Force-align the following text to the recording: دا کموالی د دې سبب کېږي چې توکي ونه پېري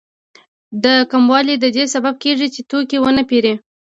دا 0.83 0.95
کموالی 1.11 1.55
د 1.59 1.65
دې 1.75 1.83
سبب 1.93 2.15
کېږي 2.23 2.47
چې 2.53 2.61
توکي 2.69 2.97
ونه 2.99 3.23
پېري 3.29 3.53